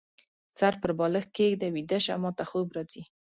[0.57, 3.03] سر په بالښت کيږده، ويده شه، ماته خوب راځي